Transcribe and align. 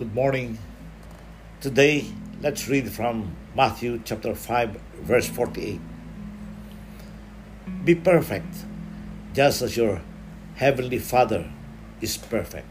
Good 0.00 0.14
morning. 0.14 0.56
Today, 1.60 2.06
let's 2.40 2.66
read 2.68 2.90
from 2.90 3.36
Matthew 3.54 4.00
chapter 4.02 4.34
5, 4.34 4.80
verse 5.02 5.28
48. 5.28 5.78
Be 7.84 7.94
perfect, 7.96 8.64
just 9.34 9.60
as 9.60 9.76
your 9.76 10.00
heavenly 10.54 10.98
Father 10.98 11.52
is 12.00 12.16
perfect. 12.16 12.66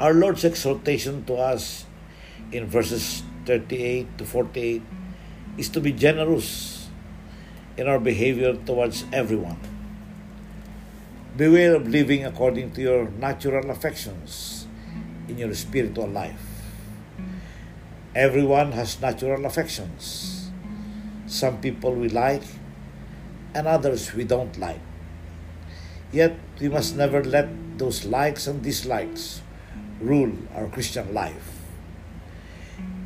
Our 0.00 0.12
Lord's 0.12 0.44
exhortation 0.44 1.24
to 1.26 1.34
us 1.34 1.86
in 2.50 2.66
verses 2.66 3.22
38 3.46 4.18
to 4.18 4.24
48 4.24 4.82
is 5.56 5.68
to 5.68 5.80
be 5.80 5.92
generous 5.92 6.88
in 7.76 7.86
our 7.86 8.00
behavior 8.00 8.56
towards 8.56 9.04
everyone. 9.12 9.60
Beware 11.36 11.76
of 11.76 11.86
living 11.86 12.24
according 12.24 12.72
to 12.72 12.80
your 12.82 13.08
natural 13.08 13.70
affections 13.70 14.61
in 15.28 15.38
your 15.38 15.54
spiritual 15.54 16.08
life. 16.08 16.40
Everyone 18.14 18.72
has 18.72 19.00
natural 19.00 19.46
affections. 19.46 20.50
Some 21.26 21.60
people 21.60 21.94
we 21.94 22.08
like, 22.08 22.44
and 23.54 23.66
others 23.66 24.12
we 24.12 24.24
don't 24.24 24.58
like. 24.58 24.80
Yet 26.12 26.36
we 26.60 26.68
must 26.68 26.96
never 26.96 27.24
let 27.24 27.48
those 27.78 28.04
likes 28.04 28.46
and 28.46 28.62
dislikes 28.62 29.40
rule 30.00 30.32
our 30.54 30.68
Christian 30.68 31.14
life. 31.14 31.62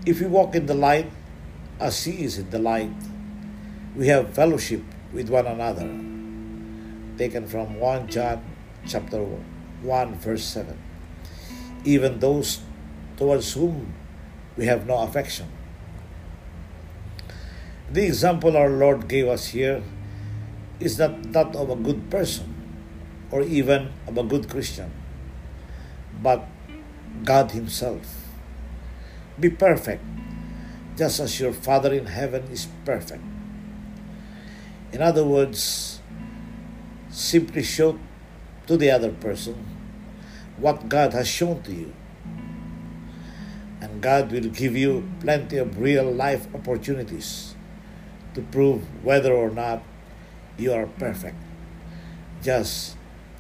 If 0.05 0.21
we 0.21 0.27
walk 0.27 0.55
in 0.55 0.67
the 0.67 0.75
light 0.75 1.11
as 1.79 2.05
He 2.05 2.25
is 2.25 2.39
in 2.39 2.51
the 2.51 2.59
light, 2.59 2.91
we 3.95 4.09
have 4.09 4.35
fellowship 4.35 4.83
with 5.13 5.31
one 5.31 5.47
another. 5.47 5.87
Taken 7.17 7.47
from 7.47 7.79
1 7.79 8.09
John 8.09 8.43
chapter 8.87 9.23
1 9.83 10.15
verse 10.17 10.45
7. 10.45 10.86
Even 11.87 12.19
those 12.19 12.61
towards 13.17 13.55
whom 13.55 13.95
we 14.57 14.67
have 14.67 14.87
no 14.87 14.99
affection. 14.99 15.47
The 17.91 18.05
example 18.05 18.57
our 18.57 18.69
Lord 18.69 19.07
gave 19.07 19.29
us 19.29 19.49
here 19.55 19.83
is 20.81 20.99
not 20.99 21.33
that 21.33 21.55
of 21.55 21.71
a 21.71 21.77
good 21.77 22.11
person 22.11 22.53
or 23.31 23.43
even 23.43 23.93
of 24.07 24.19
a 24.19 24.25
good 24.25 24.51
Christian, 24.51 24.91
but 26.21 26.45
God 27.25 27.53
Himself. 27.53 28.27
Be 29.39 29.51
perfect, 29.51 30.03
just 30.97 31.21
as 31.21 31.39
your 31.39 31.53
Father 31.53 31.93
in 31.93 32.07
heaven 32.07 32.45
is 32.51 32.67
perfect. 32.85 33.23
In 34.93 35.03
other 35.03 35.25
words, 35.25 36.01
simply 37.11 37.63
show 37.63 37.99
to 38.67 38.77
the 38.77 38.91
other 38.91 39.11
person 39.11 39.76
what 40.59 40.89
God 40.89 41.13
has 41.13 41.29
shown 41.29 41.63
to 41.63 41.73
you. 41.73 41.93
And 43.81 44.01
God 44.01 44.33
will 44.33 44.49
give 44.49 44.77
you 44.77 45.09
plenty 45.21 45.59
of 45.59 45.79
real 45.79 46.11
life 46.11 46.49
opportunities 46.55 47.55
to 48.35 48.43
prove 48.43 48.83
whether 49.05 49.33
or 49.33 49.51
not 49.51 49.83
you 50.59 50.73
are 50.73 50.87
perfect, 50.87 51.37
just 52.43 52.97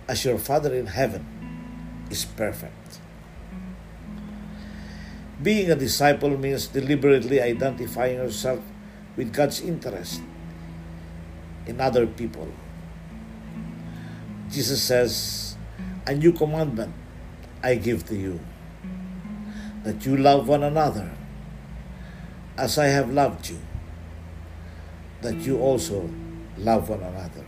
as 0.08 0.24
your 0.24 0.38
Father 0.38 0.74
in 0.74 0.86
heaven 0.86 1.24
is 2.10 2.24
perfect. 2.24 3.00
Being 5.42 5.70
a 5.70 5.76
disciple 5.76 6.36
means 6.38 6.68
deliberately 6.68 7.40
identifying 7.40 8.16
yourself 8.16 8.60
with 9.16 9.32
God's 9.32 9.60
interest 9.60 10.22
in 11.66 11.80
other 11.80 12.06
people. 12.06 12.48
Jesus 14.50 14.80
says, 14.82 15.56
A 16.06 16.14
new 16.14 16.32
commandment 16.32 16.94
I 17.62 17.76
give 17.76 18.06
to 18.06 18.16
you 18.16 18.40
that 19.84 20.04
you 20.04 20.16
love 20.16 20.48
one 20.48 20.62
another 20.62 21.10
as 22.58 22.78
I 22.78 22.86
have 22.86 23.12
loved 23.12 23.48
you, 23.50 23.60
that 25.22 25.34
you 25.36 25.58
also 25.58 26.10
love 26.58 26.88
one 26.88 27.02
another. 27.02 27.46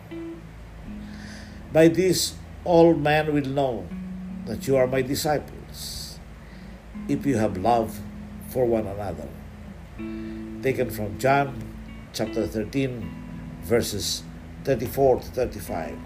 By 1.73 1.89
this, 1.89 2.35
all 2.65 2.95
men 2.95 3.33
will 3.33 3.47
know 3.47 3.87
that 4.47 4.67
you 4.67 4.77
are 4.77 4.87
my 4.87 5.03
disciples 5.03 6.19
if 7.09 7.25
you 7.27 7.37
have 7.37 7.57
love 7.57 7.99
for 8.49 8.67
one 8.67 8.87
another. 8.87 9.29
Taken 10.63 10.91
from 10.91 11.19
John 11.19 11.63
chapter 12.13 12.47
13, 12.47 13.61
verses 13.63 14.23
34 14.65 15.21
to 15.21 15.27
35. 15.27 15.99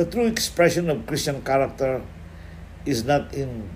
The 0.00 0.08
true 0.08 0.24
expression 0.24 0.88
of 0.88 1.04
Christian 1.04 1.44
character 1.44 2.00
is 2.88 3.04
not 3.04 3.36
in 3.36 3.68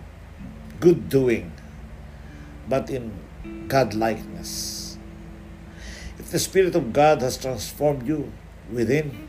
good 0.81 1.13
doing, 1.13 1.53
but 2.65 2.89
in 2.89 3.13
God 3.69 3.93
likeness. 3.93 4.97
If 6.17 6.33
the 6.33 6.41
Spirit 6.41 6.73
of 6.81 6.97
God 6.97 7.21
has 7.21 7.37
transformed 7.37 8.09
you 8.09 8.33
within, 8.73 9.29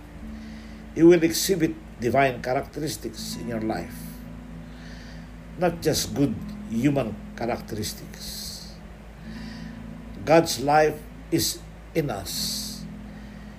you 0.95 1.11
will 1.11 1.19
exhibit 1.19 1.75
divine 1.99 2.39
characteristics 2.39 3.35
in 3.43 3.51
your 3.51 3.59
life, 3.59 3.99
not 5.59 5.83
just 5.83 6.15
good 6.15 6.31
human 6.71 7.11
characteristics. 7.35 8.71
God's 10.23 10.63
life 10.63 10.95
is 11.27 11.59
in 11.91 12.07
us, 12.07 12.87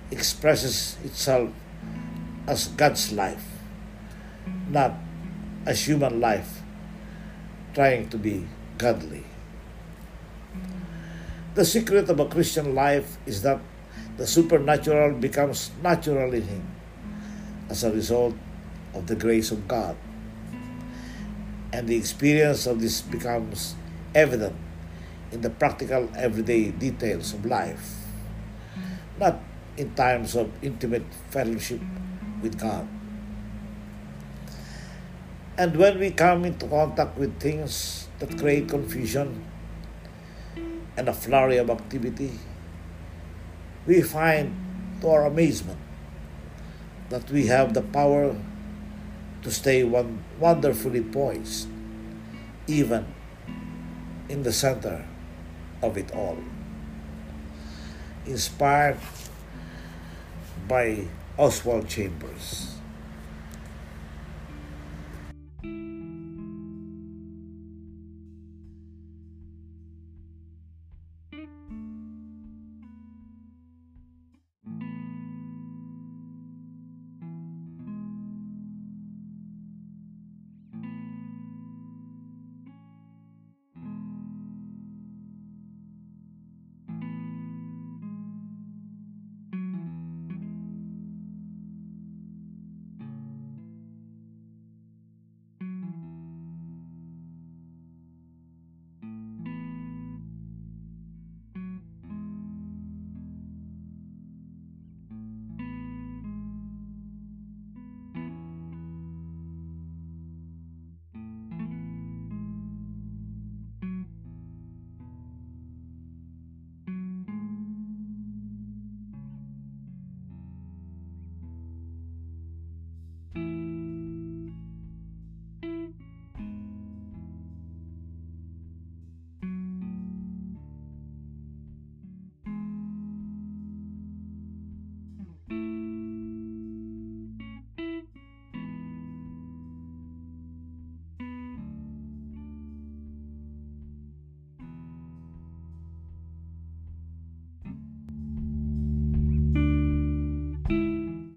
expresses 0.09 0.97
itself 1.05 1.53
as 2.47 2.69
God's 2.79 3.11
life, 3.11 3.43
not 4.71 4.95
as 5.65 5.85
human 5.85 6.19
life 6.21 6.63
trying 7.75 8.07
to 8.09 8.17
be 8.17 8.47
godly. 8.77 9.23
The 11.55 11.65
secret 11.65 12.09
of 12.09 12.19
a 12.19 12.25
Christian 12.25 12.73
life 12.73 13.17
is 13.25 13.41
that 13.43 13.59
the 14.15 14.25
supernatural 14.25 15.19
becomes 15.19 15.71
natural 15.83 16.33
in 16.33 16.43
him 16.43 16.65
as 17.69 17.83
a 17.83 17.91
result 17.91 18.35
of 18.93 19.07
the 19.07 19.15
grace 19.15 19.51
of 19.51 19.67
God. 19.67 19.97
And 21.73 21.87
the 21.87 21.97
experience 21.97 22.65
of 22.65 22.79
this 22.79 23.01
becomes 23.01 23.75
evident 24.15 24.55
in 25.31 25.41
the 25.41 25.49
practical 25.49 26.09
everyday 26.15 26.71
details 26.71 27.33
of 27.33 27.45
life, 27.45 28.07
not 29.19 29.43
in 29.75 29.93
times 29.93 30.35
of 30.35 30.49
intimate 30.63 31.05
fellowship 31.29 31.81
with 32.41 32.59
God. 32.59 32.87
And 35.57 35.75
when 35.75 35.97
we 35.97 36.11
come 36.11 36.45
into 36.45 36.67
contact 36.67 37.17
with 37.17 37.39
things 37.39 38.07
that 38.19 38.37
create 38.37 38.69
confusion 38.69 39.43
and 40.95 41.09
a 41.09 41.13
flurry 41.13 41.57
of 41.57 41.69
activity, 41.69 42.37
we 43.87 44.01
find 44.01 44.53
to 45.01 45.09
our 45.09 45.25
amazement 45.25 45.79
that 47.09 47.29
we 47.31 47.47
have 47.47 47.73
the 47.73 47.81
power 47.81 48.35
to 49.41 49.51
stay 49.51 49.83
one 49.83 50.23
wonderfully 50.39 51.01
poised, 51.01 51.67
even 52.67 53.05
in 54.29 54.43
the 54.43 54.51
center 54.51 55.05
of 55.81 55.97
it 55.97 56.11
all. 56.11 56.37
Inspired 58.25 58.99
by 60.67 61.07
Oswald 61.37 61.87
Chambers. 61.87 62.77